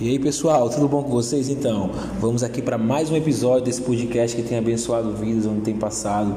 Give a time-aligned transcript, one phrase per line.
[0.00, 1.48] E aí pessoal, tudo bom com vocês?
[1.48, 5.74] Então, vamos aqui para mais um episódio desse podcast que tem abençoado vidas onde tem
[5.74, 6.36] passado.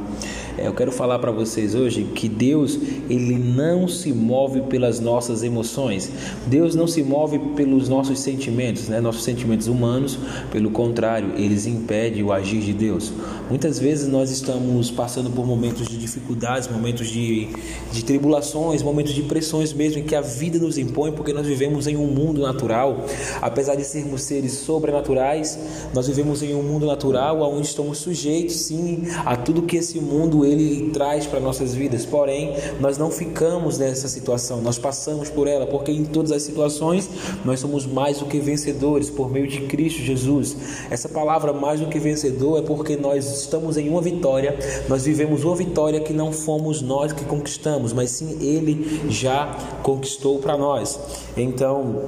[0.57, 2.77] É, eu quero falar para vocês hoje que Deus
[3.07, 6.11] ele não se move pelas nossas emoções.
[6.47, 8.99] Deus não se move pelos nossos sentimentos, né?
[8.99, 10.17] Nossos sentimentos humanos,
[10.51, 13.13] pelo contrário, eles impedem o agir de Deus.
[13.47, 17.47] Muitas vezes nós estamos passando por momentos de dificuldades, momentos de,
[17.91, 21.95] de tribulações, momentos de pressões mesmo que a vida nos impõe, porque nós vivemos em
[21.95, 23.05] um mundo natural.
[23.51, 25.59] Apesar de sermos seres sobrenaturais,
[25.93, 30.45] nós vivemos em um mundo natural onde estamos sujeitos, sim, a tudo que esse mundo
[30.45, 32.05] ele traz para nossas vidas.
[32.05, 37.09] Porém, nós não ficamos nessa situação, nós passamos por ela, porque em todas as situações
[37.43, 40.55] nós somos mais do que vencedores por meio de Cristo Jesus.
[40.89, 45.43] Essa palavra mais do que vencedor é porque nós estamos em uma vitória, nós vivemos
[45.43, 50.97] uma vitória que não fomos nós que conquistamos, mas sim Ele já conquistou para nós.
[51.35, 52.01] Então,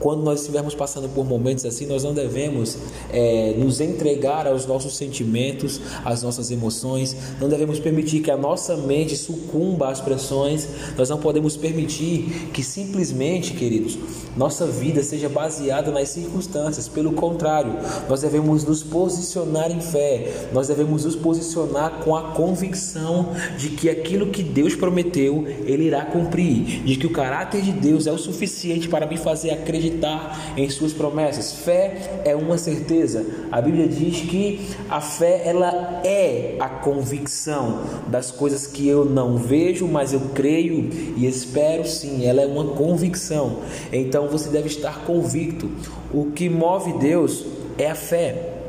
[0.00, 2.76] quando nós estivermos passando por momentos assim, nós não devemos
[3.12, 8.76] é, nos entregar aos nossos sentimentos, às nossas emoções, não devemos permitir que a nossa
[8.76, 13.98] mente sucumba às pressões, nós não podemos permitir que simplesmente, queridos,
[14.36, 17.74] nossa vida seja baseada nas circunstâncias, pelo contrário,
[18.08, 23.90] nós devemos nos posicionar em fé, nós devemos nos posicionar com a convicção de que
[23.90, 28.18] aquilo que Deus prometeu, Ele irá cumprir, de que o caráter de Deus é o
[28.18, 31.52] suficiente para me fazer acreditar acreditar em suas promessas.
[31.52, 33.26] Fé é uma certeza.
[33.50, 39.36] A Bíblia diz que a fé ela é a convicção das coisas que eu não
[39.36, 42.24] vejo, mas eu creio e espero sim.
[42.24, 43.60] Ela é uma convicção.
[43.92, 45.70] Então você deve estar convicto.
[46.12, 47.44] O que move Deus
[47.76, 48.59] é a fé.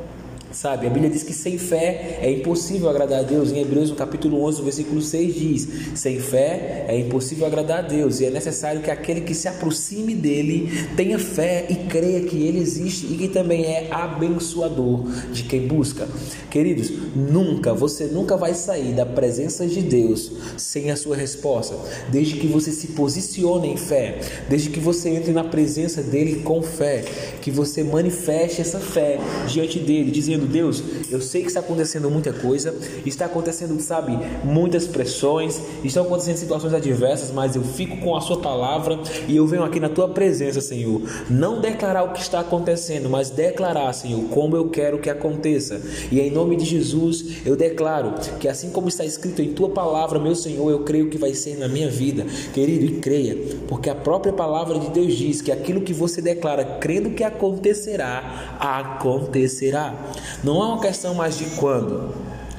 [0.51, 3.51] Sabe, a Bíblia diz que sem fé é impossível agradar a Deus.
[3.51, 8.19] Em Hebreus, no capítulo 11, versículo 6 diz: Sem fé é impossível agradar a Deus,
[8.19, 12.59] e é necessário que aquele que se aproxime dele tenha fé e creia que ele
[12.59, 16.07] existe e que também é abençoador de quem busca.
[16.49, 21.75] Queridos, nunca, você nunca vai sair da presença de Deus sem a sua resposta,
[22.11, 26.61] desde que você se posicione em fé, desde que você entre na presença dele com
[26.61, 27.05] fé,
[27.41, 29.17] que você manifeste essa fé
[29.47, 32.75] diante dele, dizendo dizendo: Deus, eu sei que está acontecendo muita coisa,
[33.05, 38.39] está acontecendo, sabe, muitas pressões, estão acontecendo situações adversas, mas eu fico com a Sua
[38.39, 41.01] palavra e eu venho aqui na Tua presença, Senhor.
[41.29, 45.81] Não declarar o que está acontecendo, mas declarar, Senhor, como eu quero que aconteça.
[46.11, 50.19] E em nome de Jesus, eu declaro que assim como está escrito em Tua palavra,
[50.19, 53.37] meu Senhor, eu creio que vai ser na minha vida, querido, e creia,
[53.67, 58.57] porque a própria palavra de Deus diz que aquilo que você declara, crendo que acontecerá,
[58.59, 59.93] acontecerá.
[60.43, 62.13] Não é uma questão mais de quando,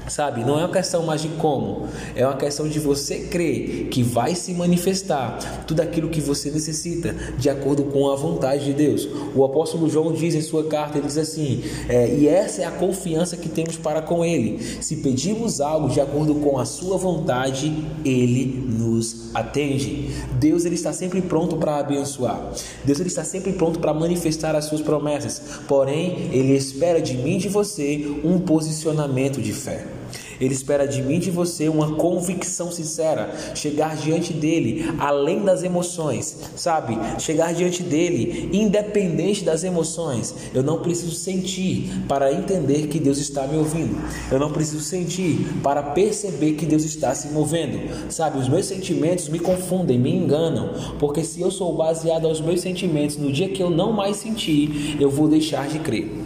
[0.09, 4.03] Sabe, não é uma questão mais de como, é uma questão de você crer que
[4.03, 9.09] vai se manifestar tudo aquilo que você necessita, de acordo com a vontade de Deus.
[9.35, 12.71] O apóstolo João diz em sua carta, ele diz assim, é, e essa é a
[12.71, 14.59] confiança que temos para com Ele.
[14.81, 17.73] Se pedimos algo de acordo com a sua vontade,
[18.05, 20.11] Ele nos atende.
[20.39, 22.53] Deus ele está sempre pronto para abençoar.
[22.85, 25.41] Deus ele está sempre pronto para manifestar as suas promessas.
[25.69, 29.92] Porém, Ele espera de mim e de você um posicionamento de fé.
[30.43, 35.63] Ele espera de mim e de você uma convicção sincera, chegar diante dele além das
[35.63, 36.99] emoções, sabe?
[37.21, 40.35] Chegar diante dele independente das emoções.
[40.53, 43.97] Eu não preciso sentir para entender que Deus está me ouvindo.
[44.33, 47.79] Eu não preciso sentir para perceber que Deus está se movendo.
[48.11, 48.39] Sabe?
[48.39, 53.17] Os meus sentimentos me confundem, me enganam, porque se eu sou baseado aos meus sentimentos,
[53.17, 56.22] no dia que eu não mais sentir, eu vou deixar de crer.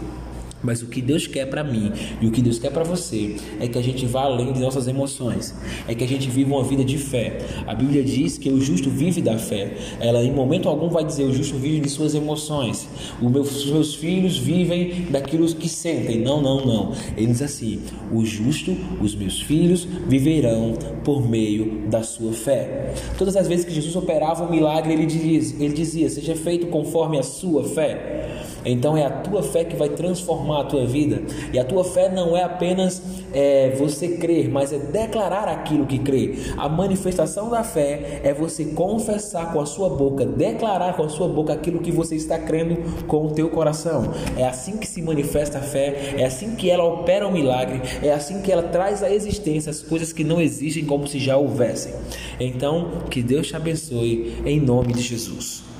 [0.66, 3.69] Mas o que Deus quer para mim e o que Deus quer para você é
[3.69, 5.54] que a gente vá além de nossas emoções,
[5.87, 7.38] é que a gente viva uma vida de fé.
[7.69, 9.77] A Bíblia diz que o justo vive da fé.
[10.00, 12.88] Ela em momento algum vai dizer o justo vive de suas emoções.
[13.22, 16.21] Os meus filhos vivem daquilo que sentem.
[16.21, 16.93] Não, não, não.
[17.16, 17.81] Ele diz assim:
[18.12, 22.93] o justo, os meus filhos viverão por meio da sua fé.
[23.16, 27.19] Todas as vezes que Jesus operava um milagre, ele dizia, ele dizia: seja feito conforme
[27.19, 28.36] a sua fé.
[28.66, 31.22] Então é a tua fé que vai transformar a tua vida.
[31.53, 33.03] E a tua fé não é apenas
[33.33, 36.34] é, você crer, mas é declarar aquilo que crê.
[36.57, 41.28] A manifestação da fé é você confessar com a sua boca, declarar com a sua
[41.28, 42.77] boca aquilo que você está crendo
[43.07, 44.13] com o teu coração.
[44.36, 48.12] É assim que se manifesta a fé, é assim que ela opera o milagre, é
[48.12, 51.92] assim que ela traz à existência as coisas que não existem como se já houvessem.
[52.41, 55.76] Então, que Deus te abençoe em nome de Jesus.